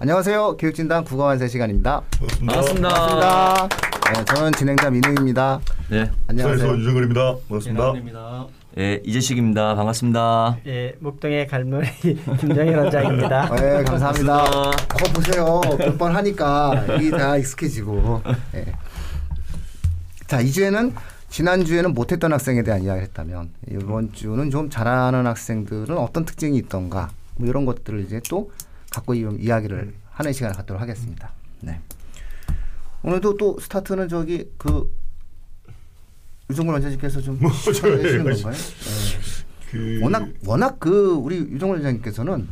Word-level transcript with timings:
안녕하세요. 0.00 0.56
교육진단 0.58 1.04
국어완세 1.04 1.48
시간입니다. 1.48 2.02
반갑습니다. 2.38 2.88
반갑습니다. 2.88 3.68
네, 4.14 4.24
저는 4.26 4.52
진행자 4.52 4.90
민우입니다. 4.90 5.60
네. 5.90 6.10
안녕하세요. 6.28 6.76
유정걸입니다. 6.78 7.36
반갑습니다. 7.48 7.90
입니다 7.96 8.46
예, 8.78 9.00
이재식입니다. 9.04 9.74
반갑습니다. 9.74 10.58
예, 10.66 10.94
목동의 11.00 11.48
갈무리 11.48 11.88
김정일 12.38 12.76
원장입니다. 12.76 13.54
네, 13.56 13.82
감사합니다. 13.82 14.44
반갑습니다. 14.44 14.86
거 14.86 15.12
보세요. 15.14 15.60
몇 15.78 15.98
번 15.98 16.14
하니까 16.14 16.84
이게 17.00 17.10
다 17.10 17.36
익숙해지고. 17.36 18.22
네. 18.52 18.66
자, 20.28 20.40
이 20.40 20.52
주에는 20.52 20.94
지난 21.28 21.64
주에는 21.64 21.92
못했던 21.92 22.32
학생에 22.32 22.62
대한 22.62 22.82
이야기를 22.84 23.02
했다면 23.08 23.50
이번 23.72 24.12
주는 24.12 24.48
좀 24.50 24.70
잘하는 24.70 25.26
학생들은 25.26 25.98
어떤 25.98 26.24
특징이 26.24 26.56
있던가 26.58 27.10
뭐 27.36 27.48
이런 27.48 27.66
것들을 27.66 28.00
이제 28.00 28.20
또 28.30 28.50
갖고 28.90 29.14
이- 29.14 29.26
이야기를 29.38 29.94
하는 30.10 30.32
시간을 30.32 30.56
갖도록 30.56 30.80
하겠습니다. 30.82 31.32
네. 31.60 31.80
오늘도 33.02 33.36
또 33.36 33.58
스타트는 33.60 34.08
저기 34.08 34.50
그 34.58 34.90
유정근 36.50 36.74
원장님께서 36.74 37.20
좀 37.20 37.38
뭐, 37.40 37.50
저- 37.52 37.82
건가요? 37.82 38.34
네. 38.34 39.18
그 39.70 40.00
워낙 40.02 40.26
워낙 40.46 40.76
그 40.80 41.10
우리 41.14 41.36
유정원 41.36 41.76
원장님께서는 41.76 42.48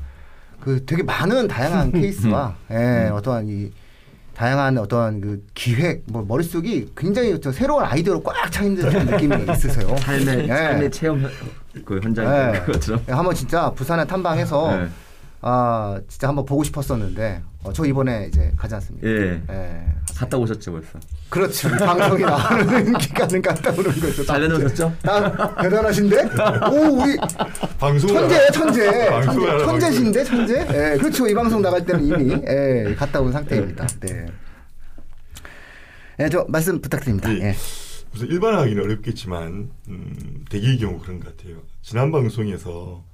그 0.60 0.84
되게 0.84 1.02
많은 1.02 1.48
다양한 1.48 1.90
케이스와 1.92 2.56
예, 2.70 3.08
어떠한 3.12 3.48
이 3.48 3.72
다양한 4.34 4.76
어떠한 4.76 5.20
그 5.22 5.46
기획 5.54 6.02
뭐 6.08 6.22
머릿속이 6.22 6.92
굉장히 6.94 7.40
저 7.40 7.50
새로운 7.50 7.82
아이디어로 7.84 8.22
꽉 8.22 8.50
차 8.52 8.62
있는 8.64 8.82
듯한 8.82 9.06
느낌이 9.06 9.34
있으세요. 9.52 9.96
삶의 9.96 10.42
예. 10.42 10.46
삶의 10.46 10.90
체험 10.90 11.22
현- 11.22 11.30
그 11.84 12.00
현장 12.02 12.26
예. 12.54 12.60
것처럼. 12.60 13.02
예, 13.08 13.12
한번 13.12 13.34
진짜 13.34 13.70
부산에 13.70 14.04
탐방해서 14.06 14.82
예. 14.82 14.88
아 15.48 16.00
진짜 16.08 16.26
한번 16.26 16.44
보고 16.44 16.64
싶었었는데 16.64 17.40
어, 17.62 17.72
저 17.72 17.84
이번에 17.84 18.26
이제 18.26 18.52
가지 18.56 18.74
않습니까? 18.74 19.06
예. 19.08 19.40
예. 19.48 19.86
갔다 20.16 20.36
오셨죠 20.38 20.72
벌써. 20.72 20.98
그렇죠. 21.30 21.68
이 21.68 21.78
방송이 21.78 22.22
나오는 22.22 22.92
기간은 22.98 23.42
갔다 23.42 23.70
오는 23.70 23.84
거죠. 24.00 24.24
잘 24.24 24.40
내놓으셨죠? 24.40 24.92
다 25.02 25.54
대단하신데? 25.62 26.22
오 26.72 27.00
우리 27.00 27.16
방송 27.78 28.10
천재 28.12 28.50
천재 28.50 28.90
천재 29.24 29.58
천재신데 29.64 30.24
천재 30.24 30.54
예 30.72 30.96
그렇죠 30.98 31.28
이 31.28 31.34
방송 31.34 31.62
나갈 31.62 31.84
때는 31.86 32.04
이미 32.04 32.32
예 32.44 32.94
갔다 32.98 33.20
온 33.20 33.30
상태입니다 33.32 33.86
네 34.00 34.26
예 36.18 36.28
저 36.30 36.44
말씀 36.48 36.80
부탁드립니다 36.80 37.32
예. 37.34 37.40
예 37.50 37.54
무슨 38.10 38.26
일반화하기는 38.28 38.82
어렵겠지만 38.82 39.70
음, 39.88 40.44
대개의 40.50 40.78
경우 40.78 40.98
그런 40.98 41.20
것 41.20 41.36
같아요. 41.36 41.58
지난 41.82 42.10
방송에서 42.10 43.04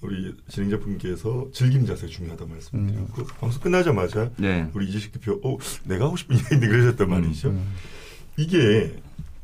우리 0.00 0.34
진행자분께서 0.48 1.48
즐김 1.52 1.84
자세 1.84 2.06
중요하다 2.06 2.44
음. 2.44 2.50
말씀드렸고 2.50 3.24
방송 3.40 3.60
끝나자마자 3.60 4.30
네. 4.36 4.70
우리 4.74 4.88
이재식 4.88 5.12
대표, 5.12 5.40
어, 5.42 5.58
내가 5.84 6.06
하고 6.06 6.16
싶은 6.16 6.36
얘기인데 6.38 6.68
그러셨단 6.68 7.08
말이죠. 7.08 7.60
이게 8.36 8.94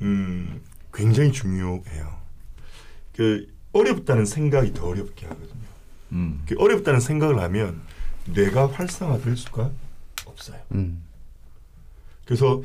음, 0.03 0.61
굉장히 0.93 1.33
중요해요. 1.33 2.15
그 3.17 3.53
어렵다는 3.73 4.25
생각이 4.25 4.73
더 4.75 4.87
어렵게 4.87 5.27
하거든요. 5.27 5.65
음. 6.13 6.43
그 6.47 6.55
어렵다는 6.59 7.01
생각을 7.01 7.41
하면 7.41 7.81
뇌가 8.27 8.69
활성화될 8.69 9.37
수가 9.37 9.73
없어요. 10.25 10.61
음. 10.73 11.03
그래서 12.25 12.63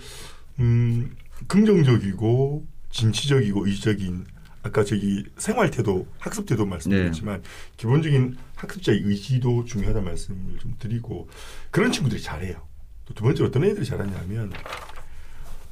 음, 0.60 1.16
긍정적이고 1.48 2.66
진취적이고 2.92 3.66
의지적인 3.66 4.26
아까 4.70 4.84
저기 4.84 5.26
생활 5.38 5.72
태도, 5.72 6.08
학습 6.20 6.46
태도 6.46 6.66
말씀드렸지만 6.66 7.42
기본적인 7.78 8.38
학습자의 8.56 9.02
의지도 9.04 9.66
중요하다 9.66 10.02
말씀을 10.02 10.60
좀 10.60 10.76
드리고 10.80 11.28
그런 11.72 11.92
친구들이 11.92 12.22
잘해요. 12.22 12.68
또 13.06 13.14
두 13.16 13.24
번째 13.24 13.44
어떤 13.44 13.64
애들이 13.64 13.84
잘하냐면 13.86 14.54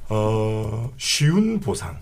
어, 0.09 0.91
쉬운 0.97 1.59
보상을 1.59 2.01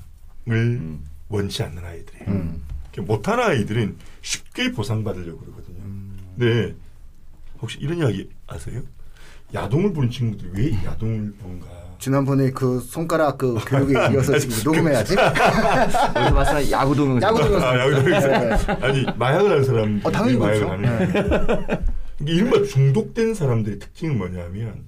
원치 1.27 1.63
않는 1.63 1.83
아이들이에요. 1.83 2.25
음. 2.29 2.63
못하는 2.99 3.43
아이들은 3.43 3.97
쉽게 4.21 4.71
보상받으려고 4.71 5.39
그러거든요. 5.39 5.79
근데 6.37 6.73
혹시 7.59 7.77
이런 7.79 7.97
이야기 7.97 8.29
아세요? 8.47 8.81
야동을 9.53 9.91
보는 9.91 10.09
친구들이 10.09 10.51
왜 10.53 10.83
야동을 10.85 11.33
보는가? 11.33 11.84
지난번에 11.99 12.51
그 12.51 12.79
손가락 12.79 13.37
그 13.37 13.55
교육에 13.65 13.93
이어서 14.13 14.37
지금 14.37 14.73
녹음해야지 14.73 15.15
여기서 15.15 16.31
말씀 16.33 16.71
야구 16.71 16.95
동영. 16.95 17.21
야구 17.21 17.39
동영. 17.39 17.63
아, 17.63 17.79
야구 17.79 18.85
아니 18.85 19.05
마약을 19.17 19.51
하는 19.51 19.63
사람 19.63 20.01
어, 20.03 20.11
당연히 20.11 20.39
그렇죠. 20.39 20.77
이게 22.21 22.33
이른바 22.33 22.63
중독된 22.63 23.33
사람들의 23.33 23.79
특징은 23.79 24.17
뭐냐면 24.17 24.85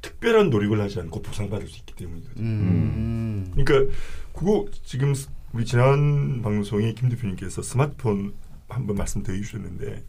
특별한 0.00 0.50
노력을 0.50 0.78
하지 0.80 1.00
않고 1.00 1.22
보상받을 1.22 1.68
수 1.68 1.78
있기 1.78 1.94
때문이거든요. 1.94 2.44
음. 2.44 3.52
그러니까 3.54 3.94
그거 4.32 4.66
지금 4.84 5.14
우리 5.52 5.64
지난 5.64 6.42
방송에 6.42 6.92
김 6.94 7.08
대표님께서 7.08 7.62
스마트폰 7.62 8.32
한번 8.68 8.96
말씀 8.96 9.22
드려 9.22 9.36
주셨는데 9.36 10.02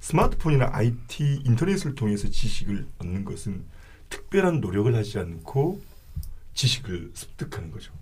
스마트폰이나 0.00 0.68
IT 0.72 1.42
인터넷을 1.44 1.94
통해서 1.94 2.28
지식을 2.28 2.86
얻는 2.98 3.24
것은 3.24 3.64
특별한 4.12 4.60
노력을 4.60 4.94
하지 4.94 5.18
않고 5.18 5.80
지식을 6.52 7.12
습득하는 7.14 7.70
거죠. 7.70 7.92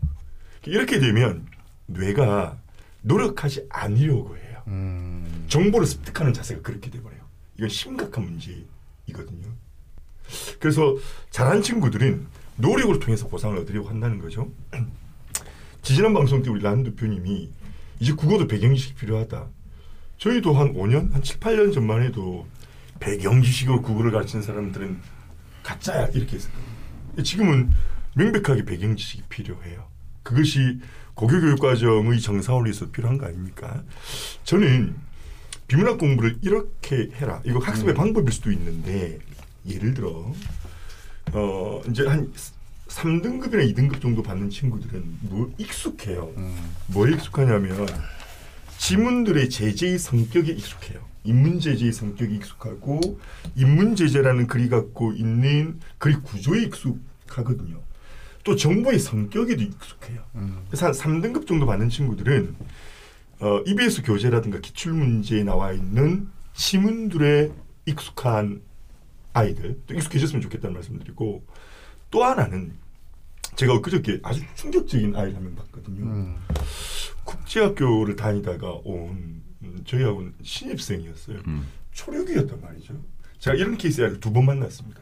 이렇게 0.66 0.98
되면 0.98 1.46
뇌가 1.86 2.58
노력하지 3.02 3.66
않으려고 3.70 4.36
해요. 4.36 4.62
음. 4.66 5.44
정보를 5.48 5.86
습득하는 5.86 6.32
자세가 6.32 6.62
그렇게 6.62 6.90
돼버려요. 6.90 7.20
이건 7.56 7.68
심각한 7.68 8.24
문제이거든요. 8.24 9.48
그래서 10.58 10.96
잘한 11.30 11.62
친구들은 11.62 12.26
노력을 12.56 12.98
통해서 12.98 13.28
보상을 13.28 13.56
얻으려고 13.58 13.88
한다는 13.88 14.18
거죠. 14.18 14.50
지지난 15.82 16.12
방송 16.12 16.42
때 16.42 16.50
우리 16.50 16.60
란 16.60 16.82
대표님이 16.82 17.50
이제 18.00 18.12
국어도 18.12 18.48
배경지식이 18.48 18.94
필요하다. 18.94 19.46
저희도 20.18 20.52
한 20.54 20.74
5년, 20.74 21.12
한 21.12 21.22
7, 21.22 21.38
8년 21.38 21.72
전만 21.72 22.02
해도 22.02 22.46
배경지식으로 22.98 23.80
국어를 23.80 24.10
가르치는 24.10 24.42
사람들은 24.44 25.19
가짜야 25.70 26.08
이렇게 26.08 26.36
했었거든요. 26.36 27.22
지금은 27.22 27.70
명백하게 28.14 28.64
배경 28.64 28.96
지식이 28.96 29.24
필요해요. 29.28 29.86
그것이 30.22 30.80
고교교육 31.14 31.60
과정의 31.60 32.20
정상화를 32.20 32.66
위해서 32.66 32.90
필요한 32.90 33.18
거 33.18 33.26
아닙니까? 33.26 33.82
저는 34.44 34.94
비문학 35.68 35.98
공부를 35.98 36.38
이렇게 36.42 37.10
해라. 37.14 37.40
이거 37.44 37.60
학습의 37.60 37.94
방법일 37.94 38.32
수도 38.32 38.50
있는데 38.50 39.18
예를 39.68 39.94
들어 39.94 40.32
어 41.32 41.82
이제 41.88 42.06
한 42.06 42.32
3등급이나 42.88 43.72
2등급 43.72 44.00
정도 44.00 44.22
받는 44.22 44.50
친구들은 44.50 45.18
뭐 45.22 45.52
익숙해요. 45.58 46.32
뭐에 46.88 47.12
익숙하냐면 47.12 47.86
지문들의 48.90 49.50
제재의 49.50 49.98
성격에 50.00 50.50
익숙해요. 50.50 51.00
인문제재의 51.22 51.92
성격이 51.92 52.34
익숙하고 52.34 53.20
인문제재라는 53.54 54.48
글이 54.48 54.68
갖고 54.68 55.12
있는 55.12 55.78
글 55.98 56.20
구조에 56.22 56.62
익숙하거든요. 56.64 57.80
또 58.42 58.56
정보의 58.56 58.98
성격에도 58.98 59.62
익숙해요. 59.62 60.24
그래서 60.68 60.86
한 60.86 60.92
3등급 60.92 61.46
정도 61.46 61.66
받는 61.66 61.88
친구들은 61.88 62.56
어, 63.40 63.60
EBS 63.64 64.02
교재라든가 64.02 64.58
기출문제에 64.58 65.44
나와 65.44 65.72
있는 65.72 66.28
지문들에 66.54 67.52
익숙한 67.86 68.60
아이들 69.32 69.78
또 69.86 69.94
익숙해졌으면 69.94 70.42
좋겠다는 70.42 70.74
말씀드리고 70.74 71.44
또 72.10 72.24
하나는 72.24 72.72
제가 73.54 73.74
엊그저께 73.74 74.18
아주 74.24 74.40
충격적인 74.56 75.14
아이를 75.14 75.36
한 75.36 75.44
명 75.44 75.54
봤거든요. 75.54 76.02
음. 76.04 76.36
국제학교를 77.30 78.16
다니다가 78.16 78.72
온 78.84 79.42
음, 79.62 79.82
저희하고는 79.84 80.34
신입생이었어요. 80.42 81.38
음. 81.46 81.66
초력이었단 81.92 82.60
말이죠. 82.60 82.94
제가 83.38 83.56
이런 83.56 83.76
케이스 83.76 84.00
아이를 84.02 84.20
두 84.20 84.32
번 84.32 84.46
만났습니다. 84.46 85.00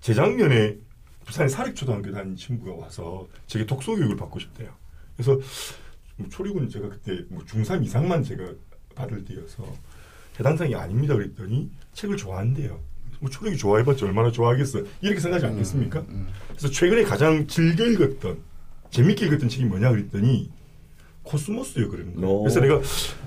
재작년에 0.00 0.76
부산의 1.24 1.50
사립초등학교 1.50 2.10
다니는 2.12 2.36
친구가 2.36 2.72
와서 2.82 3.26
제게 3.46 3.66
독서 3.66 3.94
교육을 3.94 4.16
받고 4.16 4.38
싶대요. 4.38 4.70
그래서 5.16 5.38
뭐 6.16 6.28
초력은 6.28 6.68
제가 6.68 6.88
그때 6.88 7.24
뭐 7.28 7.42
중3 7.44 7.84
이상만 7.84 8.22
제가 8.22 8.52
받을 8.94 9.24
때여서 9.24 9.64
해당 10.38 10.56
상이 10.56 10.74
아닙니다 10.74 11.14
그랬더니 11.14 11.70
책을 11.94 12.16
좋아한대요. 12.16 12.80
뭐 13.20 13.28
초력이 13.28 13.56
좋아해봤자 13.56 14.06
얼마나 14.06 14.30
좋아하겠어 14.30 14.82
이렇게 15.00 15.20
생각하지 15.20 15.46
않겠습니까? 15.46 16.04
그래서 16.48 16.70
최근에 16.70 17.02
가장 17.04 17.46
즐겨 17.48 17.84
읽었던 17.86 18.38
재밌게 18.90 19.26
읽었던 19.26 19.48
책이 19.48 19.64
뭐냐 19.64 19.90
그랬더니 19.90 20.50
코스모스요 21.28 21.90
그러는 21.90 22.14
거예요. 22.14 22.28
오. 22.28 22.42
그래서 22.42 22.60
내가 22.60 22.80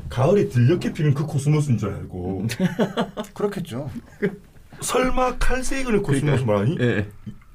가을에 0.09 0.49
들녘에 0.49 0.91
피는 0.93 1.13
그 1.13 1.25
코스모스인 1.25 1.77
줄 1.77 1.93
알고 1.93 2.47
그렇겠죠 3.33 3.89
설마 4.81 5.37
칼 5.37 5.57
세이건 5.57 6.01
코스모스 6.01 6.43
말하니? 6.43 6.77
예. 6.79 7.07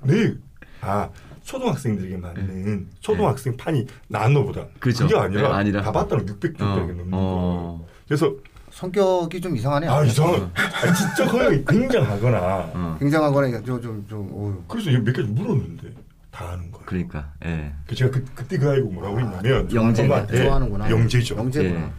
네. 0.05 0.35
아 0.81 1.11
초등학생들에게 1.43 2.17
맞는 2.17 2.89
초등학생 3.01 3.57
판이 3.57 3.87
나왔나 4.09 4.48
보다 4.48 4.67
그죠. 4.81 5.07
게 5.07 5.17
아니라, 5.17 5.49
네, 5.49 5.55
아니라. 5.55 5.83
다 5.83 5.93
봤다는 5.93 6.27
600쪽짜리가 6.27 6.61
어, 6.63 6.77
넘는 6.77 7.09
어. 7.13 7.79
거예요. 7.79 7.87
그래서 8.07 8.35
성격이 8.71 9.41
좀 9.41 9.57
이상하네요. 9.57 9.91
아 9.91 10.05
이상. 10.05 10.51
아, 10.55 10.93
지적 10.93 11.33
허용이 11.33 11.65
굉장하거나. 11.65 12.39
어. 12.75 12.97
굉장하거나 12.99 13.63
좀좀좀. 13.63 14.65
그래서 14.69 14.91
몇 14.91 15.17
가지 15.17 15.29
물었는데 15.29 15.95
다 16.37 16.51
하는 16.53 16.71
거예요. 16.71 16.85
그러니까. 16.85 17.33
예. 17.47 17.73
그 17.87 17.95
제가 17.95 18.11
그, 18.11 18.23
그때 18.35 18.59
그 18.59 18.69
아이고 18.71 18.91
뭐라고 18.91 19.19
했냐면 19.19 19.73
영재. 19.73 20.03
엄마한테 20.03 20.43
좋아하는구나. 20.45 20.91
영재죠. 20.91 21.35
영재구나. 21.37 21.81
예. 21.81 21.93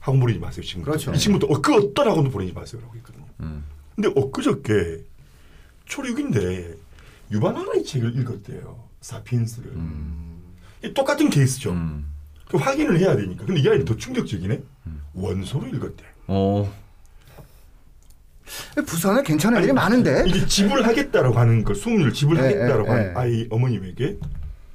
학원 0.00 0.20
보내지 0.20 0.38
마세요 0.38 0.64
지금. 0.64 0.82
그렇죠. 0.82 1.12
이 1.12 1.18
친구도 1.18 1.48
어, 1.48 1.60
그 1.60 1.74
어떤 1.74 2.08
학원도 2.08 2.30
보내지 2.30 2.54
마세요라고 2.54 2.94
했거든요. 2.96 3.26
음. 3.40 3.62
근데 3.94 4.08
엊그저께 4.18 5.04
초육인데 5.84 6.76
유반하라의 7.30 7.84
책을 7.84 8.18
읽었대요. 8.18 8.88
사피엔스를. 9.02 9.70
이 10.84 10.94
똑같은 10.94 11.28
케이스죠. 11.28 11.72
음. 11.72 12.06
그 12.48 12.56
확인을 12.56 12.98
해야 12.98 13.14
되니까. 13.14 13.44
근데 13.44 13.60
이 13.60 13.68
아이는 13.68 13.84
더 13.84 13.96
충격적이네. 13.96 14.62
원소를 15.12 15.74
읽었대. 15.74 16.04
어. 16.26 16.72
부산에 18.86 19.22
괜찮은 19.22 19.58
애들이 19.58 19.72
많은데. 19.72 20.24
이게 20.26 20.46
지불하겠다라고 20.46 21.38
하는 21.38 21.64
걸 21.64 21.74
수업료를 21.74 22.12
지불하겠다라고 22.12 22.84
예, 22.84 22.88
예, 22.88 22.90
하는 22.92 23.10
예. 23.10 23.14
아이 23.18 23.46
어머님에게 23.50 24.18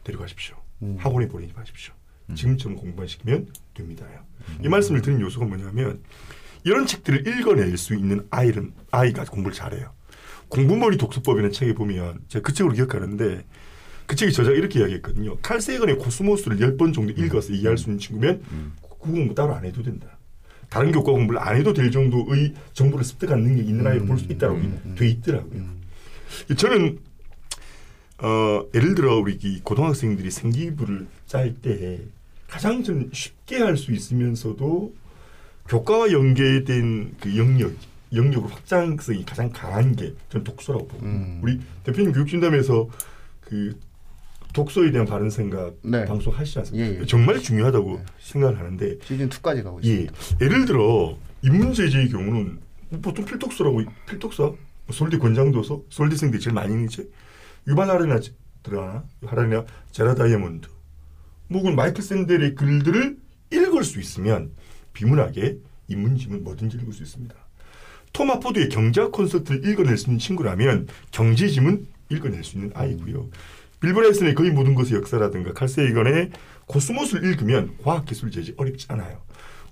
데려가십시오. 0.03 0.55
음. 0.83 0.95
학원에 0.99 1.27
보내지 1.27 1.53
마십시오. 1.55 1.93
지금처럼 2.35 2.77
공부만 2.77 3.07
시키면 3.07 3.47
됩니다요. 3.73 4.19
이 4.63 4.67
말씀을 4.67 5.01
드린 5.01 5.21
요소가 5.21 5.45
뭐냐면 5.45 6.01
이런 6.63 6.85
책들을 6.85 7.25
읽어낼 7.27 7.77
수 7.77 7.95
있는 7.95 8.25
아이는 8.29 8.73
아이가 8.91 9.23
공부를 9.25 9.55
잘해요. 9.55 9.91
공부머리 10.49 10.97
독서법이라는 10.97 11.51
책에 11.51 11.73
보면 11.73 12.19
제가 12.27 12.43
그 12.43 12.53
책으로 12.53 12.73
기억하는데 12.73 13.45
그 14.05 14.15
책의 14.15 14.33
저자가 14.33 14.55
이렇게 14.55 14.79
이야기했거든요. 14.79 15.37
칼세건의 15.39 15.97
코스모스를 15.97 16.59
열 16.61 16.77
번 16.77 16.93
정도 16.93 17.11
읽어서 17.11 17.51
이해할 17.53 17.77
수 17.77 17.85
있는 17.89 17.99
친구면 17.99 18.41
그 18.81 18.87
공부 18.97 19.33
따로 19.35 19.53
안 19.55 19.65
해도 19.65 19.81
된다. 19.83 20.16
다른 20.69 20.91
교과 20.91 21.11
공부를 21.11 21.39
안 21.39 21.55
해도 21.55 21.73
될 21.73 21.91
정도의 21.91 22.53
정보를 22.73 23.05
습득한 23.05 23.41
능력이 23.41 23.69
있는 23.69 23.87
아이를 23.87 24.05
볼 24.05 24.17
수 24.19 24.25
있다고 24.25 24.59
돼 24.95 25.07
있더라고요. 25.07 25.63
저는 26.57 26.99
어, 28.19 28.63
예를 28.73 28.95
들어 28.95 29.15
우리 29.17 29.37
이 29.41 29.59
고등학생들이 29.61 30.31
생기부를 30.31 31.07
짤 31.27 31.53
때 31.53 31.99
가장 32.47 32.83
좀 32.83 33.09
쉽게 33.13 33.57
할 33.59 33.77
수 33.77 33.91
있으면서도 33.91 34.93
교과와 35.67 36.11
연계된 36.11 37.15
그 37.19 37.37
영역 37.37 37.73
영역의 38.13 38.49
확장성이 38.49 39.25
가장 39.25 39.49
강한 39.51 39.95
게전 39.95 40.43
독서라고 40.43 40.87
보고 40.87 41.05
음. 41.05 41.39
우리 41.43 41.59
대표님 41.83 42.13
교육진담에서 42.13 42.87
그 43.41 43.77
독서에 44.57 44.89
대한 44.91 45.05
바른 45.05 45.29
생각 45.29 45.75
네. 45.83 46.03
방송 46.05 46.33
하시지 46.33 46.57
않습니까? 46.57 46.89
예, 46.89 46.99
예. 47.01 47.05
정말 47.05 47.39
중요하다고 47.39 48.01
생각을 48.19 48.57
하는데 48.57 48.97
시즌 49.03 49.29
2까지 49.29 49.63
가고 49.63 49.79
예. 49.83 49.89
있습니다. 50.05 50.13
예 50.41 50.47
를 50.47 50.65
들어 50.65 51.15
인문제제의 51.43 52.09
경우는 52.09 52.59
보통 53.03 53.23
필독서라고 53.25 53.83
필독서, 54.09 54.55
서울대 54.91 55.19
권장도서, 55.19 55.83
서울대생들이 55.91 56.41
제일 56.41 56.55
많이 56.55 56.73
읽는 56.73 56.87
책, 56.89 57.11
유반 57.67 57.89
하라나 57.91 58.19
들어가나 58.63 59.03
하라나 59.27 59.63
제라 59.91 60.15
다이아몬드, 60.15 60.67
혹은 61.53 61.75
마이클 61.75 62.01
샌델의 62.01 62.55
글들을 62.55 63.17
읽을 63.51 63.83
수 63.83 63.99
있으면 63.99 64.51
비문학의 64.93 65.59
인문지문 65.87 66.43
뭐든지 66.43 66.77
읽을 66.77 66.93
수 66.93 67.03
있습니다. 67.03 67.35
토마 68.11 68.39
포드의 68.39 68.69
경제학 68.69 69.11
콘서트를 69.11 69.69
읽어낼 69.69 69.97
수 69.97 70.07
있는 70.07 70.17
친구라면 70.17 70.87
경제지문 71.11 71.85
읽어낼 72.09 72.43
수 72.43 72.57
있는 72.57 72.71
아이고요. 72.73 73.29
빌브라이슨의 73.79 74.35
거의 74.35 74.51
모든 74.51 74.75
것의 74.75 74.93
역사라든가 74.93 75.53
칼세이건의 75.53 76.31
코스모스를 76.65 77.29
읽으면 77.29 77.77
과학기술 77.83 78.31
제재 78.31 78.53
어렵지 78.57 78.87
않아요. 78.89 79.21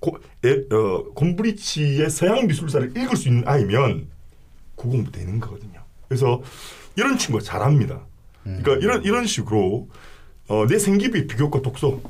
고, 0.00 0.18
에, 0.44 0.74
어, 0.74 1.12
곰브리치의 1.14 2.10
서양 2.10 2.46
미술사를 2.46 2.96
읽을 2.96 3.16
수 3.16 3.28
있는 3.28 3.42
아이면 3.46 4.08
그 4.76 4.88
공부 4.88 5.10
되는 5.10 5.40
거거든요. 5.40 5.82
그래서 6.08 6.42
이런 6.96 7.18
친구가 7.18 7.42
잘합니다. 7.42 8.06
그러니까 8.44 8.74
이런 8.76 9.02
이런 9.02 9.26
식으로 9.26 9.88
어, 10.48 10.66
내 10.66 10.78
생기비 10.78 11.26
비교과 11.26 11.62
독서 11.62 12.00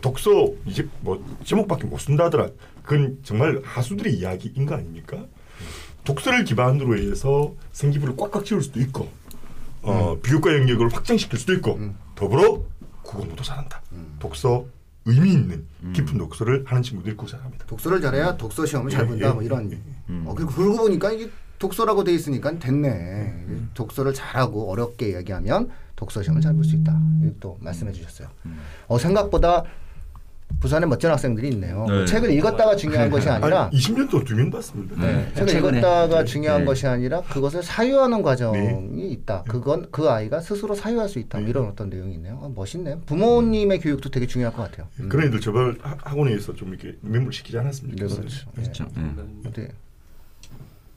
독서 0.00 0.52
이제 0.66 0.86
뭐 1.00 1.24
제목밖에 1.44 1.86
못 1.86 1.98
쓴다더라. 1.98 2.50
그건 2.82 3.18
정말 3.22 3.60
하수들의 3.64 4.12
이야기인 4.14 4.66
거 4.66 4.74
아닙니까? 4.74 5.24
독서를 6.04 6.44
기반으로 6.44 6.96
해서 6.98 7.54
생기부를 7.72 8.16
꽉꽉 8.16 8.44
채울 8.44 8.62
수도 8.62 8.80
있고 8.80 9.08
어, 9.86 10.18
비교과 10.20 10.52
영역을 10.54 10.88
확장시킬 10.92 11.38
수도 11.38 11.52
있고 11.54 11.78
더불어 12.14 12.62
국어공부도 13.02 13.42
잘한다. 13.42 13.80
독서 14.18 14.66
의미 15.04 15.32
있는 15.32 15.64
깊은 15.92 16.18
독서를 16.18 16.64
하는 16.66 16.82
친구들이 16.82 17.14
국어 17.16 17.30
잘합니다. 17.30 17.64
독서를 17.66 18.00
잘해야 18.00 18.36
독서 18.36 18.66
시험을 18.66 18.90
잘 18.90 19.04
예, 19.04 19.08
본다 19.08 19.28
예, 19.28 19.32
뭐 19.32 19.42
이런. 19.42 19.70
예, 19.72 19.78
어, 20.24 20.34
그리고 20.36 20.50
그러고 20.52 20.78
보니까 20.78 21.12
이게 21.12 21.30
독서라고 21.60 22.02
돼 22.04 22.12
있으니까 22.12 22.58
됐네. 22.58 23.46
독서를 23.74 24.12
잘하고 24.14 24.70
어렵게 24.72 25.10
이야기하면 25.10 25.70
독서 25.94 26.22
시험을 26.22 26.42
잘 26.42 26.54
볼 26.54 26.64
수 26.64 26.74
있다. 26.76 27.00
또 27.40 27.56
말씀해 27.60 27.92
주셨어요. 27.92 28.28
어, 28.88 28.98
생각보다 28.98 29.62
부산에 30.60 30.86
멋진 30.86 31.10
학생들이 31.10 31.48
있네요. 31.50 31.86
네. 31.88 32.06
책을 32.06 32.30
읽었다가 32.30 32.76
중요한 32.76 33.10
것이 33.10 33.28
아니라 33.28 33.64
한 33.64 33.70
20년 33.72 34.08
동안 34.08 34.24
두명 34.24 34.50
봤습니다. 34.50 34.96
네, 35.00 35.28
책을 35.34 35.48
최근에. 35.48 35.78
읽었다가 35.78 36.18
네. 36.20 36.24
중요한 36.24 36.60
네. 36.60 36.64
것이 36.64 36.86
아니라 36.86 37.20
그것을 37.22 37.62
사유하는 37.62 38.22
과정이 38.22 38.58
네. 38.58 39.08
있다. 39.12 39.44
그건 39.48 39.86
그 39.90 40.08
아이가 40.08 40.40
스스로 40.40 40.74
사유할 40.74 41.08
수 41.08 41.18
있다. 41.18 41.40
뭐 41.40 41.48
이런 41.48 41.66
어떤 41.68 41.90
내용이 41.90 42.14
있네요. 42.14 42.38
어, 42.40 42.50
멋있네요. 42.54 43.00
부모님의 43.06 43.80
교육도 43.80 44.10
되게 44.10 44.26
중요할 44.26 44.54
것 44.54 44.62
같아요. 44.62 44.86
음. 45.00 45.08
그런 45.08 45.26
애들 45.28 45.40
저번 45.40 45.78
하- 45.82 45.96
학원에서 46.02 46.54
좀 46.54 46.70
이렇게 46.70 46.96
매몰시키지 47.02 47.58
않았습니까? 47.58 48.06
네, 48.06 48.14
그렇죠. 48.14 48.46
예. 48.56 48.62
그렇죠. 48.62 48.86
예. 49.58 49.68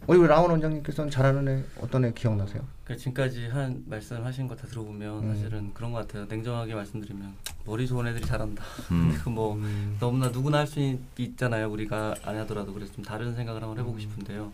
우리 0.10 0.18
우리 0.18 0.28
라온 0.28 0.50
원장님께서는 0.50 1.12
잘하는 1.12 1.48
애 1.48 1.64
어떤 1.80 2.04
애 2.04 2.12
기억나세요? 2.12 2.64
그 2.84 2.98
지금까지 2.98 3.46
한 3.50 3.84
말씀하신 3.86 4.48
거 4.48 4.56
다 4.56 4.66
들어보면 4.66 5.24
음. 5.24 5.36
사실은 5.36 5.72
그런 5.76 5.92
것 5.92 6.00
같아요. 6.00 6.26
냉정하게 6.28 6.74
말씀드리면 6.74 7.32
머리 7.64 7.88
좋은 7.88 8.08
애들이 8.08 8.26
잘한다. 8.26 8.64
음. 8.92 9.16
그뭐 9.24 9.60
너무나 10.00 10.30
누구나 10.30 10.58
할 10.60 10.66
수 10.68 10.80
있잖아요. 11.20 11.70
우리가 11.70 12.16
안 12.24 12.36
하더라도 12.40 12.74
그래서 12.74 12.92
좀 12.94 13.04
다른 13.04 13.36
생각을 13.36 13.62
한번 13.62 13.78
해보고 13.78 14.00
싶은데요. 14.00 14.52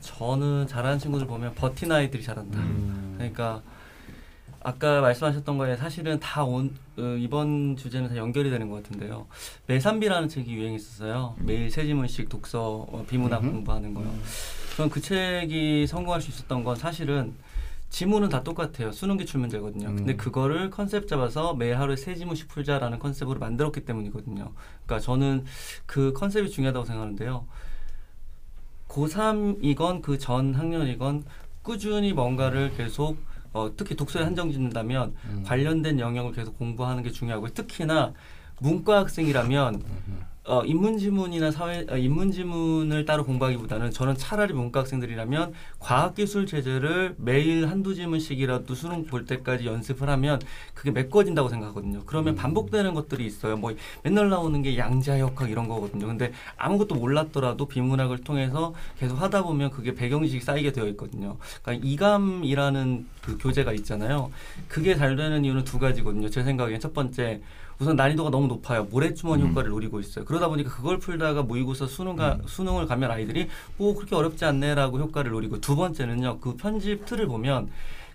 저는 0.00 0.66
잘하는 0.68 0.98
친구들 0.98 1.26
보면 1.26 1.54
버틴 1.54 1.92
아이들이 1.92 2.22
잘한다. 2.22 2.58
그러니까 3.18 3.60
아까 4.62 5.02
말씀하셨던 5.02 5.58
거에 5.58 5.76
사실은 5.76 6.18
다 6.18 6.44
온, 6.44 6.74
어, 6.96 7.02
이번 7.18 7.76
주제는 7.76 8.08
다 8.08 8.16
연결이 8.16 8.48
되는 8.48 8.70
것 8.70 8.82
같은데요. 8.82 9.26
매산비라는 9.66 10.30
책이 10.30 10.50
유행했었어요. 10.54 11.34
매일 11.40 11.70
세 11.70 11.84
지문씩 11.84 12.28
독서 12.30 12.86
어, 12.88 13.04
비문학 13.06 13.42
음흠. 13.42 13.52
공부하는 13.52 13.92
거요. 13.92 14.10
저는 14.76 14.90
그 14.90 15.00
책이 15.00 15.86
성공할 15.86 16.20
수 16.20 16.30
있었던 16.30 16.64
건 16.64 16.76
사실은 16.76 17.34
지문은 17.90 18.30
다 18.30 18.42
똑같아요. 18.42 18.90
수능 18.90 19.18
기출 19.18 19.40
문제거든요. 19.40 19.88
음. 19.88 19.96
근데 19.96 20.16
그거를 20.16 20.70
컨셉 20.70 21.06
잡아서 21.06 21.54
매일 21.54 21.78
하루에 21.78 21.96
세 21.96 22.14
지문씩 22.14 22.48
풀자라는 22.48 22.98
컨셉으로 22.98 23.38
만들었기 23.38 23.84
때문이거든요. 23.84 24.52
그러니까 24.86 24.98
저는 25.04 25.44
그 25.84 26.12
컨셉이 26.14 26.50
중요하다고 26.50 26.86
생각하는데요. 26.86 27.46
고3이건 28.88 30.02
그 30.02 30.18
전 30.18 30.54
학년이건 30.54 31.24
꾸준히 31.62 32.12
뭔가를 32.12 32.72
계속 32.76 33.18
어, 33.52 33.70
특히 33.76 33.94
독서에 33.94 34.22
한정 34.22 34.50
짓는다면 34.50 35.14
관련된 35.44 35.98
영역을 36.00 36.32
계속 36.32 36.56
공부하는 36.58 37.02
게 37.02 37.10
중요하고 37.10 37.48
특히나 37.48 38.14
문과 38.60 38.98
학생이라면 39.00 39.82
어, 40.44 40.64
인문지문이나 40.64 41.52
사회 41.52 41.86
어, 41.88 41.96
인문지문을 41.96 43.04
따로 43.04 43.24
공부하기보다는 43.24 43.92
저는 43.92 44.16
차라리 44.16 44.52
문과 44.52 44.80
학생들이라면 44.80 45.52
과학기술 45.78 46.46
제재를 46.46 47.14
매일 47.16 47.68
한두 47.68 47.94
지문씩이라도 47.94 48.74
수능 48.74 49.06
볼 49.06 49.24
때까지 49.24 49.66
연습을 49.66 50.08
하면 50.08 50.40
그게 50.74 50.90
메꿔진다고 50.90 51.48
생각하거든요. 51.48 52.02
그러면 52.06 52.34
반복되는 52.34 52.92
것들이 52.92 53.24
있어요. 53.24 53.56
뭐 53.56 53.72
맨날 54.02 54.30
나오는 54.30 54.60
게 54.62 54.76
양자역학 54.76 55.48
이런 55.48 55.68
거거든요. 55.68 56.08
근데 56.08 56.32
아무것도 56.56 56.96
몰랐더라도 56.96 57.66
비문학을 57.66 58.18
통해서 58.24 58.74
계속 58.98 59.22
하다 59.22 59.44
보면 59.44 59.70
그게 59.70 59.94
배경지식이 59.94 60.42
쌓이게 60.42 60.72
되어 60.72 60.88
있거든요. 60.88 61.36
그러니까 61.62 61.86
이감이라는 61.86 63.06
그 63.22 63.38
교재가 63.38 63.72
있잖아요. 63.74 64.32
그게 64.66 64.96
잘 64.96 65.14
되는 65.14 65.44
이유는 65.44 65.62
두 65.62 65.78
가지거든요. 65.78 66.28
제 66.30 66.42
생각엔 66.42 66.80
첫 66.80 66.92
번째 66.92 67.40
우선 67.78 67.96
난이도가 67.96 68.30
너무 68.30 68.46
높아요. 68.46 68.84
모래주머니 68.84 69.42
효과를 69.42 69.70
노리고 69.70 70.00
있어요. 70.00 70.24
그러다 70.24 70.48
보니까 70.48 70.70
그걸 70.70 70.98
풀다가 70.98 71.42
모의고사 71.42 71.86
수능 71.86 72.16
가, 72.16 72.38
수능을 72.46 72.86
가면 72.86 73.10
아이들이 73.10 73.48
뭐 73.76 73.94
그렇게 73.94 74.14
어렵지 74.14 74.44
않네라고 74.44 74.98
효과를 74.98 75.32
노리고 75.32 75.60
두 75.60 75.76
번째는요. 75.76 76.38
그 76.40 76.56
편집 76.56 77.06
틀을 77.06 77.26
보면 77.26 77.70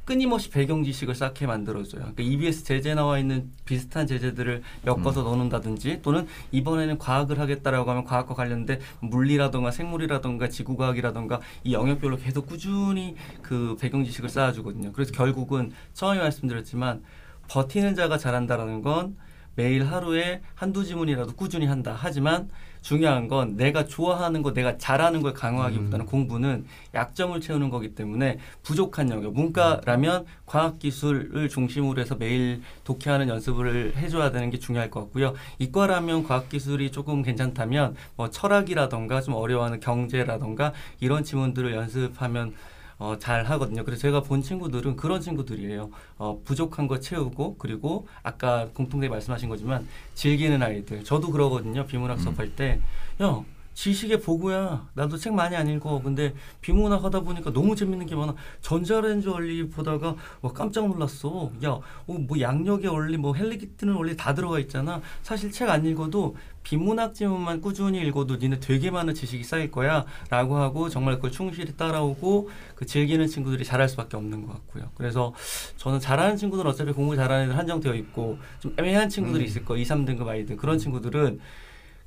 끊임없이 0.07 0.49
배경 0.49 0.85
지식을 0.85 1.15
쌓게 1.15 1.45
만들어줘요. 1.47 1.99
그러니까 1.99 2.23
EBS 2.23 2.63
제재 2.63 2.93
나와 2.95 3.19
있는 3.19 3.51
비슷한 3.65 4.07
제재들을 4.07 4.63
엮어서 4.85 5.21
넣는다든지 5.23 5.99
또는 6.01 6.25
이번에는 6.53 6.97
과학을 6.97 7.37
하겠다라고 7.41 7.91
하면 7.91 8.05
과학과 8.05 8.33
관련된 8.33 8.79
물리라던가 9.01 9.71
생물이라던가 9.71 10.47
지구과학이라던가 10.47 11.41
이 11.65 11.73
영역별로 11.73 12.15
계속 12.15 12.47
꾸준히 12.47 13.15
그 13.41 13.75
배경 13.81 14.05
지식을 14.05 14.29
쌓아주거든요. 14.29 14.93
그래서 14.93 15.11
결국은 15.11 15.73
처음에 15.93 16.19
말씀드렸지만 16.19 17.03
버티는 17.49 17.95
자가 17.95 18.17
잘한다라는 18.17 18.81
건 18.81 19.17
매일 19.57 19.87
하루에 19.87 20.41
한두 20.53 20.85
지문이라도 20.85 21.33
꾸준히 21.33 21.65
한다. 21.65 21.95
하지만 21.97 22.47
중요한 22.81 23.27
건 23.27 23.57
내가 23.57 23.85
좋아하는 23.85 24.43
거, 24.43 24.53
내가 24.53 24.77
잘하는 24.77 25.23
걸 25.23 25.33
강화하기보다는 25.33 26.05
공부는 26.05 26.65
약점을 26.93 27.41
채우는 27.41 27.71
거기 27.71 27.95
때문에 27.95 28.37
부족한 28.61 29.09
영역. 29.09 29.33
문과라면 29.33 30.25
과학기술을 30.45 31.49
중심으로 31.49 31.99
해서 31.99 32.15
매일 32.15 32.61
독해하는 32.83 33.29
연습을 33.29 33.97
해줘야 33.97 34.31
되는 34.31 34.51
게 34.51 34.59
중요할 34.59 34.91
것 34.91 35.01
같고요. 35.01 35.33
이과라면 35.57 36.23
과학기술이 36.23 36.91
조금 36.91 37.23
괜찮다면 37.23 37.95
뭐 38.15 38.29
철학이라던가 38.29 39.21
좀 39.21 39.33
어려워하는 39.33 39.79
경제라던가 39.79 40.71
이런 40.99 41.23
지문들을 41.23 41.73
연습하면 41.73 42.53
어, 42.99 43.17
잘 43.19 43.45
하거든요. 43.45 43.83
그래서 43.83 44.01
제가 44.01 44.21
본 44.23 44.41
친구들은 44.41 44.95
그런 44.95 45.21
친구들이에요. 45.21 45.89
어, 46.17 46.41
부족한 46.43 46.87
거 46.87 46.99
채우고 46.99 47.57
그리고 47.57 48.07
아까 48.23 48.69
공통되게 48.73 49.09
말씀하신 49.09 49.49
거지만 49.49 49.87
즐기는 50.15 50.61
아이들. 50.61 51.03
저도 51.03 51.31
그러거든요. 51.31 51.85
비문학 51.85 52.19
수업할 52.19 52.55
때, 52.55 52.79
야 53.21 53.43
지식의 53.77 54.21
보고야. 54.21 54.89
나도 54.95 55.17
책 55.17 55.35
많이 55.35 55.55
안 55.55 55.67
읽어. 55.67 56.01
근데 56.01 56.33
비문학 56.61 57.03
하다 57.03 57.19
보니까 57.19 57.53
너무 57.53 57.75
재밌는 57.75 58.07
게 58.07 58.15
많아. 58.15 58.33
전자레인지 58.61 59.29
원리 59.29 59.69
보다가 59.69 60.15
와 60.41 60.51
깜짝 60.51 60.87
놀랐어. 60.87 61.51
야, 61.63 61.69
어, 61.69 61.83
뭐 62.07 62.39
양력의 62.39 62.89
원리, 62.89 63.17
뭐 63.17 63.35
헬리기트는 63.35 63.93
원리 63.93 64.17
다 64.17 64.33
들어가 64.33 64.57
있잖아. 64.57 64.99
사실 65.21 65.51
책 65.51 65.67
안 65.69 65.85
읽어도 65.85 66.35
비문학 66.63 67.13
지문만 67.13 67.61
꾸준히 67.61 67.99
읽어도 68.01 68.37
니네 68.37 68.59
되게 68.61 68.89
많은 68.89 69.13
지식이 69.13 69.43
쌓일 69.43 69.69
거야. 69.69 70.05
라고 70.31 70.57
하고 70.57 70.89
정말 70.89 71.17
그걸 71.17 71.29
충실히 71.29 71.77
따라오고 71.77 72.49
그 72.73 72.85
즐기는 72.87 73.27
친구들이 73.27 73.63
잘할 73.63 73.87
수밖에 73.89 74.17
없는 74.17 74.47
것 74.47 74.53
같고요. 74.53 74.89
그래서 74.95 75.35
저는 75.75 75.99
잘하는 75.99 76.35
친구들은 76.35 76.71
어차피 76.71 76.93
공부 76.93 77.15
잘하는 77.15 77.45
애들 77.45 77.57
한정되어 77.57 77.93
있고 77.93 78.39
좀 78.59 78.73
애매한 78.79 79.07
친구들이 79.07 79.45
있을 79.45 79.65
거예요. 79.65 79.81
2, 79.81 79.85
3등급 79.85 80.27
아이들. 80.27 80.57
그런 80.57 80.79
친구들은 80.79 81.39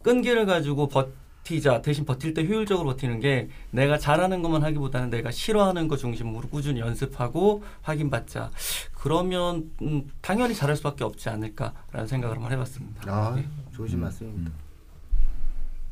끈기를 0.02 0.46
가지고 0.46 0.88
버 0.88 1.06
티자 1.42 1.82
대신 1.82 2.04
버틸 2.04 2.34
때 2.34 2.44
효율적으로 2.46 2.88
버티는 2.90 3.20
게 3.20 3.48
내가 3.70 3.98
잘하는 3.98 4.42
것만 4.42 4.62
하기보다는 4.62 5.10
내가 5.10 5.30
싫어하는 5.30 5.88
거 5.88 5.96
중심으로 5.96 6.48
꾸준히 6.48 6.80
연습하고 6.80 7.64
확인받자. 7.82 8.50
그러면 8.94 9.70
음, 9.82 10.04
당연히 10.20 10.54
잘할 10.54 10.76
수밖에 10.76 11.02
없지 11.04 11.28
않을까라는 11.30 12.06
생각을 12.06 12.36
한번 12.36 12.52
해봤습니다. 12.52 13.02
아, 13.12 13.34
네. 13.34 13.46
좋으신 13.72 13.98
음, 13.98 14.00
말씀입니다. 14.02 14.50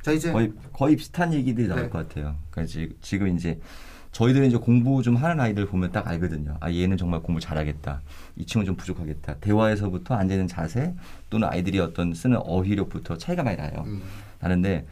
자 0.02 0.12
이제 0.12 0.31
거의 0.33 0.52
거의 0.73 0.97
비슷한 0.97 1.33
얘기들이 1.35 1.67
나올 1.67 1.83
네. 1.83 1.88
것 1.88 2.07
같아요. 2.07 2.37
그러니까 2.50 2.71
지- 2.71 2.90
지금 3.00 3.35
이제 3.37 3.59
저희들은 4.12 4.47
이제 4.47 4.57
공부 4.57 5.02
좀 5.02 5.17
하는 5.17 5.40
아이들 5.40 5.67
보면 5.67 5.90
딱 5.93 6.07
알거든요. 6.07 6.57
아 6.61 6.73
얘는 6.73 6.97
정말 6.97 7.21
공부 7.21 7.40
잘하겠다. 7.40 8.00
이 8.37 8.45
친구는 8.47 8.67
좀 8.67 8.76
부족하겠다. 8.76 9.35
대화에서부터 9.37 10.14
앉는 10.14 10.47
자세 10.47 10.95
또는 11.31 11.49
아이들이 11.49 11.78
어떤 11.81 12.14
쓰는 12.14 12.38
어휘력부터 12.38 13.19
차이가 13.19 13.43
많이 13.43 13.57
나요. 13.57 13.83
음. 13.87 14.02
나는데 14.40 14.87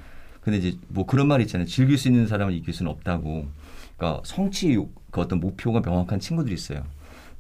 근데 0.47 0.59
이제 0.59 0.79
뭐 0.87 1.05
그런 1.07 1.27
말이 1.27 1.43
있잖아요. 1.43 1.67
즐길 1.67 1.99
수 1.99 2.07
있는 2.07 2.29
사람을 2.29 2.55
이길 2.55 2.73
수는 2.73 2.89
없다고. 2.93 3.49
그러니까 3.97 4.23
성취 4.25 4.77
그 5.11 5.21
어떤 5.21 5.41
목표가 5.41 5.81
명확한 5.81 6.21
친구들이 6.21 6.55
있어요. 6.55 6.85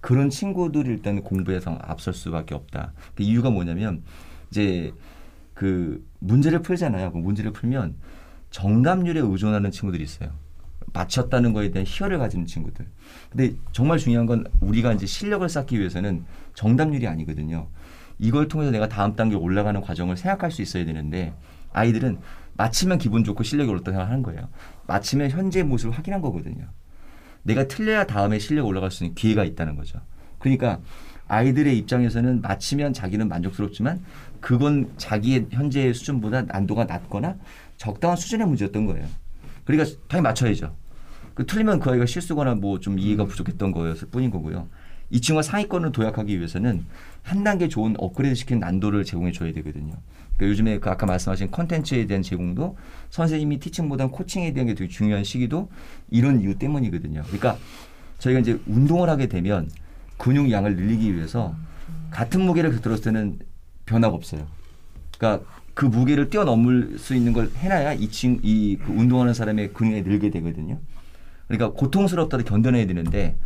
그런 0.00 0.28
친구들이 0.28 0.88
일단 0.88 1.22
공부에서 1.22 1.78
앞설 1.82 2.14
수밖에 2.14 2.56
없다. 2.56 2.92
그 3.14 3.22
이유가 3.22 3.48
뭐냐면 3.48 4.02
이제 4.50 4.92
그 5.54 6.04
문제를 6.18 6.62
풀잖아요. 6.62 7.12
그 7.12 7.18
문제를 7.18 7.52
풀면 7.52 7.94
정답률에 8.50 9.20
의존하는 9.20 9.70
친구들이 9.70 10.02
있어요. 10.02 10.30
맞췄다는 10.92 11.52
거에 11.52 11.70
대한 11.70 11.86
희열을 11.86 12.18
가지는 12.18 12.44
친구들. 12.44 12.86
근데 13.30 13.54
정말 13.70 13.98
중요한 13.98 14.26
건 14.26 14.46
우리가 14.58 14.92
이제 14.92 15.06
실력을 15.06 15.48
쌓기 15.48 15.78
위해서는 15.78 16.24
정답률이 16.54 17.06
아니거든요. 17.06 17.68
이걸 18.18 18.48
통해서 18.48 18.72
내가 18.72 18.88
다음 18.88 19.14
단계 19.14 19.36
올라가는 19.36 19.80
과정을 19.80 20.16
생각할 20.16 20.50
수 20.50 20.60
있어야 20.60 20.84
되는데 20.84 21.34
아이들은 21.72 22.18
맞히면 22.56 22.98
기분 22.98 23.24
좋고 23.24 23.42
실력이 23.42 23.70
올랐다 23.70 23.92
생각하는 23.92 24.22
거예요. 24.22 24.48
맞히면 24.86 25.30
현재 25.30 25.62
모습을 25.62 25.96
확인한 25.96 26.20
거거든요. 26.20 26.66
내가 27.42 27.68
틀려야 27.68 28.06
다음에 28.06 28.38
실력 28.38 28.66
올라갈 28.66 28.90
수 28.90 29.04
있는 29.04 29.14
기회가 29.14 29.44
있다는 29.44 29.76
거죠. 29.76 30.00
그러니까 30.38 30.80
아이들의 31.28 31.76
입장에서는 31.78 32.40
맞히면 32.40 32.92
자기는 32.92 33.28
만족스럽지만 33.28 34.00
그건 34.40 34.90
자기의 34.96 35.46
현재의 35.50 35.94
수준보다 35.94 36.42
난도가 36.42 36.84
낮거나 36.84 37.36
적당한 37.76 38.16
수준의 38.16 38.46
문제였던 38.46 38.86
거예요. 38.86 39.06
그러니까 39.64 39.96
당연히 40.08 40.24
맞춰야죠. 40.24 40.74
그 41.34 41.44
틀리면 41.46 41.80
그 41.80 41.90
아이가 41.90 42.06
실수거나 42.06 42.54
뭐 42.54 42.78
좀 42.78 42.98
이해가 42.98 43.24
부족했던 43.24 43.72
거였을 43.72 44.08
뿐인 44.08 44.30
거고요. 44.30 44.68
이 45.10 45.20
친구가 45.20 45.42
상위권을 45.42 45.92
도약하기 45.92 46.36
위해서는 46.36 46.84
한 47.22 47.44
단계 47.44 47.68
좋은 47.68 47.94
업그레이드 47.98 48.34
시킨 48.34 48.60
난도를 48.60 49.04
제공해 49.04 49.32
줘야 49.32 49.52
되거든요. 49.52 49.94
그러니까 50.36 50.50
요즘에 50.50 50.78
그 50.78 50.90
아까 50.90 51.06
말씀하신 51.06 51.50
컨텐츠에 51.50 52.06
대한 52.06 52.22
제공도 52.22 52.76
선생님이 53.10 53.58
티칭보다는 53.58 54.12
코칭에 54.12 54.52
대한 54.52 54.66
게 54.66 54.74
되게 54.74 54.88
중요한 54.88 55.24
시기도 55.24 55.70
이런 56.10 56.40
이유 56.40 56.58
때문이거든요. 56.58 57.22
그러니까 57.24 57.58
저희가 58.18 58.40
이제 58.40 58.58
운동을 58.66 59.08
하게 59.08 59.26
되면 59.26 59.70
근육 60.18 60.50
양을 60.50 60.76
늘리기 60.76 61.14
위해서 61.14 61.54
같은 62.10 62.42
무게를 62.42 62.80
들었을 62.80 63.04
때는 63.04 63.38
변화가 63.86 64.14
없어요. 64.14 64.46
그러니까 65.18 65.44
그 65.74 65.84
무게를 65.84 66.30
뛰어넘을 66.30 66.98
수 66.98 67.14
있는 67.14 67.32
걸 67.32 67.50
해놔야 67.54 67.94
이 67.94 68.08
친, 68.08 68.40
이 68.42 68.76
그 68.76 68.92
운동하는 68.92 69.34
사람의 69.34 69.72
근육이 69.72 70.02
늘게 70.02 70.30
되거든요. 70.30 70.78
그러니까 71.48 71.78
고통스럽다도 71.78 72.44
견뎌내야 72.44 72.86
되는데 72.86 73.36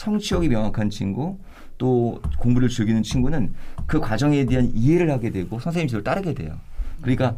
성취욕이 0.00 0.48
명확한 0.48 0.88
친구 0.88 1.38
또 1.76 2.22
공부를 2.38 2.70
즐기는 2.70 3.02
친구는 3.02 3.52
그 3.86 4.00
과정에 4.00 4.46
대한 4.46 4.72
이해를 4.74 5.10
하게 5.10 5.28
되고 5.28 5.58
선생님 5.58 5.88
지도를 5.88 6.04
따르게 6.04 6.32
돼요. 6.32 6.58
그러니까 7.02 7.36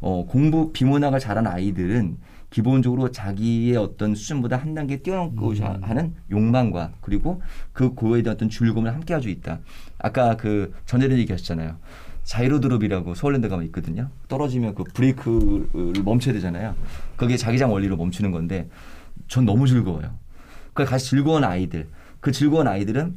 어, 0.00 0.26
공부 0.26 0.72
비문학을 0.72 1.20
잘하는 1.20 1.50
아이들은 1.50 2.18
기본적으로 2.50 3.10
자기의 3.10 3.78
어떤 3.78 4.14
수준보다 4.14 4.58
한 4.58 4.74
단계 4.74 4.98
뛰어넘고자 4.98 5.78
하는 5.80 6.14
욕망과 6.30 6.92
그리고 7.00 7.40
그 7.72 7.94
고에 7.94 8.20
대한 8.20 8.36
어떤 8.36 8.50
즐거움을 8.50 8.92
함께 8.92 9.14
가지고 9.14 9.32
있다. 9.32 9.60
아까 9.98 10.36
그 10.36 10.74
전에는 10.84 11.16
얘기하셨잖아요. 11.16 11.76
자이로드롭이라고 12.24 13.14
서울랜드 13.14 13.48
가면 13.48 13.64
있거든요. 13.66 14.10
떨어지면 14.28 14.74
그 14.74 14.84
브레이크를 14.84 16.02
멈춰야 16.04 16.34
되잖아요. 16.34 16.74
그게 17.16 17.38
자기장 17.38 17.72
원리로 17.72 17.96
멈추는 17.96 18.32
건데 18.32 18.68
전 19.28 19.46
너무 19.46 19.66
즐거워요. 19.66 20.10
그 20.74 20.84
같이 20.84 21.06
즐거운 21.06 21.44
아이들. 21.44 21.88
그 22.22 22.30
즐거운 22.32 22.68
아이들은 22.68 23.16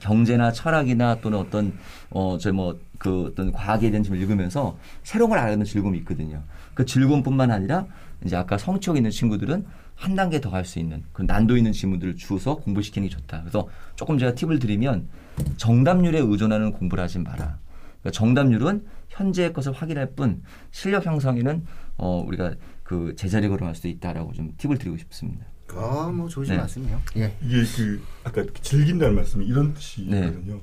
경제나 0.00 0.52
철학이나 0.52 1.20
또는 1.22 1.38
어떤 1.38 1.72
어저뭐 2.10 2.78
그 2.98 3.28
어떤 3.28 3.52
과학에 3.52 3.90
대한 3.90 4.02
점을 4.02 4.20
읽으면서 4.20 4.76
새로운 5.04 5.30
걸 5.30 5.38
알아가는 5.38 5.64
즐거움이 5.64 5.96
있거든요. 6.00 6.42
그 6.74 6.84
즐거움뿐만 6.84 7.50
아니라 7.50 7.86
이제 8.24 8.36
아까 8.36 8.58
성취욕 8.58 8.96
있는 8.96 9.10
친구들은 9.10 9.64
한 9.94 10.14
단계 10.14 10.40
더 10.40 10.50
갈 10.50 10.64
수 10.66 10.78
있는 10.78 11.02
그 11.12 11.22
난도 11.22 11.56
있는 11.56 11.72
지문들을 11.72 12.16
주어서 12.16 12.56
공부시키는 12.56 13.08
게 13.08 13.14
좋다. 13.14 13.40
그래서 13.40 13.68
조금 13.94 14.18
제가 14.18 14.34
팁을 14.34 14.58
드리면 14.58 15.08
정답률에 15.56 16.18
의존하는 16.18 16.72
공부를 16.72 17.02
하지 17.02 17.18
마라. 17.20 17.58
그러니까 18.02 18.10
정답률은 18.10 18.84
현재의 19.08 19.52
것을 19.54 19.72
확인할 19.72 20.10
뿐 20.14 20.42
실력 20.72 21.06
형성에는 21.06 21.64
어 21.96 22.22
우리가 22.26 22.54
그 22.82 23.14
제자리 23.16 23.48
걸어갈 23.48 23.74
수도 23.74 23.88
있다라고 23.88 24.32
좀 24.34 24.52
팁을 24.58 24.76
드리고 24.78 24.98
싶습니다. 24.98 25.46
아, 25.76 26.10
뭐 26.10 26.28
좋으신 26.28 26.54
네. 26.54 26.60
말씀이요. 26.60 27.02
예. 27.16 27.36
이게 27.42 27.62
그 27.76 28.02
아까 28.24 28.44
즐긴다는 28.62 29.14
말씀이 29.14 29.46
이런 29.46 29.74
뜻이거든요. 29.74 30.60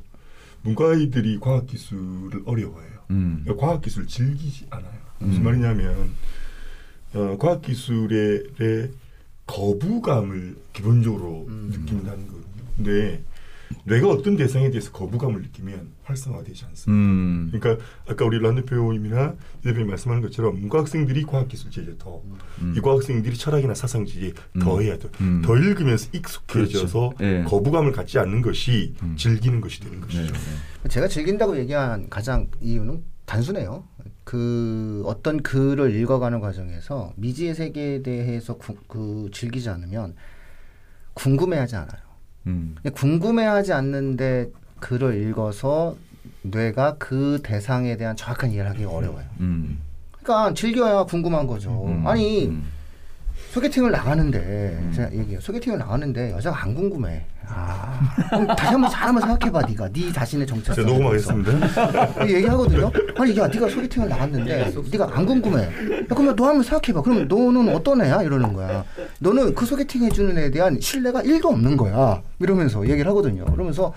문과 0.61 0.91
아이들이 0.91 1.39
과학 1.39 1.67
기술을 1.67 2.43
어려워해요. 2.45 2.99
음. 3.11 3.41
그러니까 3.43 3.65
과학 3.65 3.81
기술을 3.81 4.07
즐기지 4.07 4.67
않아요. 4.69 5.03
무슨 5.19 5.41
음. 5.41 5.43
말이냐면 5.43 6.11
어, 7.13 7.37
과학 7.39 7.61
기술의 7.61 8.91
거부감을 9.45 10.55
기본적으로 10.73 11.45
음. 11.47 11.69
느낀다는 11.71 12.27
거거든요. 12.27 12.63
근데 12.75 13.23
뇌가 13.85 14.09
어떤 14.09 14.37
대상에 14.37 14.69
대해서 14.69 14.91
거부감을 14.91 15.41
느끼면 15.41 15.91
활성화되지 16.03 16.65
않습니다. 16.65 16.91
음. 16.91 17.49
그러니까 17.51 17.83
아까 18.07 18.25
우리 18.25 18.39
란드 18.39 18.65
배우님이나 18.65 19.35
이 19.59 19.63
대표님 19.63 19.87
말씀하는 19.87 20.21
것처럼 20.21 20.59
문과 20.59 20.79
학생들이 20.79 21.23
과학 21.23 21.47
기술 21.47 21.71
지에 21.71 21.85
더, 21.97 22.21
음. 22.61 22.73
이과 22.77 22.93
학생들이 22.93 23.37
철학이나 23.37 23.73
사상 23.73 24.05
지에 24.05 24.33
음. 24.55 24.59
더 24.59 24.81
해야 24.81 24.97
돼. 24.97 25.09
음. 25.21 25.41
더 25.43 25.57
읽으면서 25.57 26.09
익숙해져서 26.13 27.13
그렇죠. 27.17 27.23
예. 27.23 27.43
거부감을 27.43 27.91
갖지 27.91 28.19
않는 28.19 28.41
것이 28.41 28.95
음. 29.03 29.15
즐기는 29.17 29.59
것이 29.61 29.79
되는 29.79 29.99
네, 29.99 30.05
것이죠. 30.05 30.33
네. 30.33 30.89
제가 30.89 31.07
즐긴다고 31.07 31.57
얘기한 31.57 32.09
가장 32.09 32.47
이유는 32.61 33.03
단순해요. 33.25 33.87
그 34.23 35.03
어떤 35.05 35.41
글을 35.41 35.95
읽어가는 35.95 36.39
과정에서 36.39 37.13
미지의 37.17 37.55
세계에 37.55 38.01
대해서 38.01 38.57
구, 38.57 38.75
그 38.87 39.29
즐기지 39.33 39.69
않으면 39.69 40.15
궁금해하지 41.13 41.75
않아요. 41.75 42.12
음. 42.47 42.75
궁금해하지 42.93 43.73
않는데 43.73 44.49
글을 44.79 45.15
읽어서 45.27 45.95
뇌가 46.41 46.97
그 46.97 47.39
대상에 47.43 47.95
대한 47.97 48.15
정확한 48.15 48.51
이해를 48.51 48.71
하기 48.71 48.85
어려워요. 48.85 49.25
음. 49.39 49.79
그러니까 50.21 50.53
즐겨야 50.53 51.03
궁금한 51.03 51.47
거죠. 51.47 51.85
음. 51.85 52.07
아니 52.07 52.47
음. 52.47 52.65
소개팅을 53.51 53.91
나가는데 53.91 54.89
제가 54.93 55.11
얘기해요. 55.13 55.39
소개팅을 55.39 55.77
나가는데 55.77 56.31
여자가 56.31 56.63
안 56.63 56.73
궁금해. 56.73 57.23
아, 57.47 57.99
그럼 58.29 58.47
다시 58.47 58.71
한번 58.71 58.89
잘 58.89 59.07
한번 59.09 59.21
생각해봐, 59.21 59.67
네가 59.67 59.89
네 59.89 60.11
자신의 60.11 60.47
정체성. 60.47 60.75
제가 60.75 60.87
녹음하겠습니다. 60.87 62.27
얘기하거든요. 62.27 62.91
아니, 63.17 63.37
야, 63.37 63.47
네가 63.47 63.67
소개팅을 63.69 64.09
나갔는데 64.09 64.73
네가 64.91 65.09
안 65.13 65.25
궁금해. 65.25 65.63
야, 65.63 65.69
그러면 66.09 66.35
너 66.35 66.45
한번 66.47 66.63
생각해봐. 66.63 67.01
그럼 67.01 67.27
너는 67.27 67.75
어떤 67.75 68.01
애야? 68.01 68.23
이러는 68.23 68.53
거야. 68.53 68.83
너는 69.19 69.53
그 69.53 69.65
소개팅 69.65 70.03
해주는 70.03 70.37
애에 70.37 70.51
대한 70.51 70.79
신뢰가 70.79 71.21
1도 71.21 71.45
없는 71.45 71.77
거야. 71.77 72.21
이러면서 72.39 72.87
얘기를 72.87 73.07
하거든요. 73.09 73.45
그러면서 73.45 73.93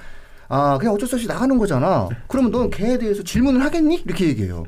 아, 0.48 0.76
그냥 0.78 0.94
어쩔 0.94 1.08
수 1.08 1.16
없이 1.16 1.26
나가는 1.26 1.56
거잖아. 1.56 2.08
그러면 2.28 2.52
넌 2.52 2.70
걔에 2.70 2.98
대해서 2.98 3.22
질문을 3.22 3.64
하겠니? 3.64 4.02
이렇게 4.04 4.28
얘기해요. 4.28 4.64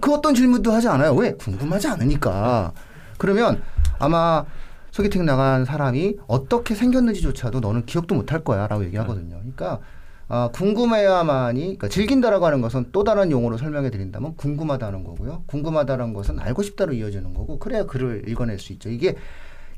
그 0.00 0.12
어떤 0.12 0.34
질문도 0.34 0.72
하지 0.72 0.88
않아요. 0.88 1.14
왜? 1.14 1.32
궁금하지 1.34 1.88
않으니까. 1.88 2.72
그러면 3.18 3.62
아마 3.98 4.44
소개팅 4.90 5.24
나간 5.26 5.64
사람이 5.64 6.16
어떻게 6.26 6.74
생겼는지조차도 6.74 7.60
너는 7.60 7.84
기억도 7.86 8.14
못할 8.14 8.42
거야 8.44 8.66
라고 8.66 8.84
얘기하거든요. 8.84 9.36
그러니까 9.38 9.80
아, 10.28 10.48
궁금해야만이 10.52 11.60
그러니까 11.60 11.88
즐긴다라고 11.88 12.46
하는 12.46 12.60
것은 12.60 12.86
또 12.92 13.04
다른 13.04 13.30
용어로 13.30 13.58
설명해 13.58 13.90
드린다면 13.90 14.36
궁금하다는 14.36 15.04
거고요. 15.04 15.44
궁금하다는 15.46 16.14
것은 16.14 16.40
알고 16.40 16.62
싶다로 16.62 16.94
이어지는 16.94 17.32
거고 17.34 17.58
그래야 17.58 17.84
글을 17.84 18.28
읽어낼 18.28 18.58
수 18.58 18.72
있죠. 18.72 18.88
이게 18.88 19.16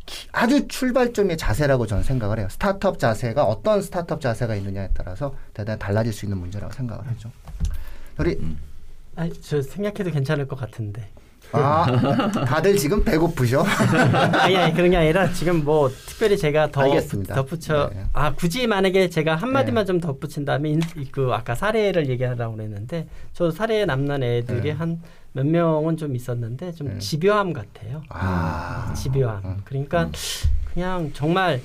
기- 0.07 0.29
아주 0.33 0.67
출발점의 0.69 1.37
자세라고 1.37 1.87
저는 1.87 2.03
생각을 2.03 2.39
해요. 2.39 2.49
스타트업 2.51 2.99
자세가 2.99 3.45
어떤 3.45 3.83
스타트업 3.83 4.23
자세가 4.23 4.55
있느냐에 4.57 4.89
따라서 4.95 5.35
대단히 5.53 5.79
달라질 5.79 6.13
수 6.15 6.25
있는 6.25 6.39
문제라고 6.39 6.73
생각을 6.73 7.07
하죠. 7.09 7.31
우리 8.19 8.39
아, 9.17 9.29
저 9.43 9.61
생각해도 9.61 10.11
괜찮을 10.13 10.47
것 10.49 10.57
같은데. 10.57 11.09
아 11.53 11.87
다들 12.45 12.77
지금 12.77 13.03
배고프죠? 13.05 13.65
아니, 14.41 14.57
아니 14.57 14.75
그런 14.75 14.91
게 14.91 14.97
아니라 14.99 15.33
지금 15.33 15.65
뭐 15.65 15.89
특별히 15.89 16.37
제가 16.37 16.71
더 16.71 16.83
알겠습니다. 16.83 17.35
덧붙여 17.35 17.91
네. 17.95 18.05
아 18.13 18.35
굳이 18.35 18.67
만약에 18.67 19.09
제가 19.09 19.35
한 19.37 19.51
마디만 19.53 19.85
네. 19.85 19.87
좀 19.87 20.01
덧붙인다면 20.01 20.73
인- 20.73 20.81
그 21.11 21.31
아까 21.33 21.55
사례를 21.55 22.09
얘기하려고 22.11 22.57
그랬는데 22.57 23.09
저 23.33 23.51
사례에 23.51 23.87
남는 23.87 24.23
애들이 24.23 24.61
네. 24.61 24.71
한몇 24.73 25.47
명은 25.47 25.97
좀 25.97 26.15
있었는데 26.15 26.73
좀 26.73 26.89
네. 26.89 26.99
집요함 26.99 27.53
같아요. 27.55 28.03
아 28.11 28.93
집요함. 28.95 29.41
음. 29.45 29.57
그러니까 29.65 30.11
그냥 30.75 31.11
정말 31.15 31.63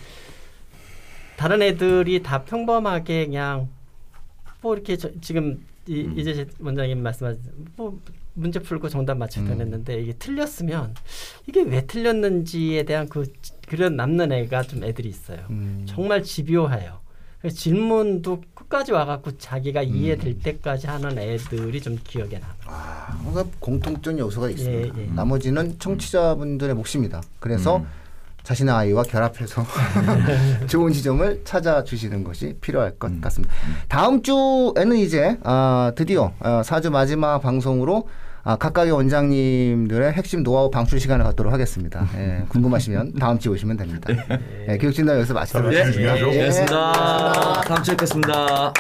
다른 1.35 1.61
애들이 1.61 2.23
다 2.23 2.43
평범하게 2.43 3.25
그냥 3.25 3.67
뭐 4.61 4.73
이렇게 4.75 4.95
저, 4.95 5.09
지금 5.19 5.59
이, 5.87 6.03
음. 6.05 6.17
이제 6.17 6.47
원장님 6.61 7.03
말씀하신 7.03 7.41
뭐 7.75 7.99
문제 8.33 8.59
풀고 8.59 8.89
정답 8.89 9.17
맞추다 9.17 9.53
음. 9.53 9.61
했는데 9.61 9.99
이게 10.01 10.13
틀렸으면 10.13 10.95
이게 11.47 11.61
왜 11.61 11.85
틀렸는지에 11.85 12.83
대한 12.83 13.07
그 13.07 13.31
그런 13.67 13.95
남는 13.95 14.31
애가 14.31 14.63
좀 14.63 14.83
애들이 14.83 15.09
있어요. 15.09 15.39
음. 15.49 15.85
정말 15.87 16.23
집요해요. 16.23 17.03
질문도 17.49 18.41
끝까지 18.53 18.93
와갖고 18.93 19.37
자기가 19.37 19.81
음. 19.81 19.87
이해될 19.87 20.39
때까지 20.39 20.87
하는 20.87 21.17
애들이 21.17 21.81
좀 21.81 21.99
기억에 22.03 22.39
남아요. 22.39 22.55
아, 22.65 23.19
뭔가 23.21 23.45
공통적 23.59 24.17
요소가 24.17 24.49
있습니다. 24.49 24.97
예, 24.97 25.03
예. 25.03 25.07
나머지는 25.07 25.77
청취자분들의 25.77 26.73
몫입니다. 26.75 27.21
그래서 27.39 27.77
음. 27.77 27.87
자신의 28.43 28.73
아이와 28.73 29.03
결합해서 29.03 29.65
좋은 30.67 30.91
지점을 30.91 31.43
찾아주시는 31.43 32.23
것이 32.23 32.55
필요할 32.61 32.97
것 32.97 33.11
음. 33.11 33.21
같습니다. 33.21 33.53
다음 33.87 34.21
주에는 34.21 34.97
이제 34.97 35.37
아, 35.43 35.91
드디어 35.95 36.33
아, 36.39 36.61
4주 36.61 36.89
마지막 36.91 37.39
방송으로 37.39 38.07
아, 38.45 38.57
각각의 38.57 38.91
원장님들의 38.91 40.12
핵심 40.12 40.43
노하우 40.43 40.69
방출 40.69 41.00
시간을 41.00 41.23
갖도록 41.23 41.53
하겠습니다. 41.53 42.05
예, 42.17 42.43
궁금하시면 42.50 43.13
다음 43.13 43.39
주에 43.39 43.53
오시면 43.53 43.77
됩니다. 43.77 44.09
예, 44.67 44.77
교육진단 44.77 45.15
여기서 45.17 45.33
마치도록 45.33 45.71
네. 45.71 45.79
하겠습니다. 45.79 46.15
중요하죠. 46.15 46.35
예, 46.35 46.39
고맙습니다. 46.39 47.62
다음 47.62 47.83
주에 47.83 47.93
뵙겠습니다. 47.95 48.73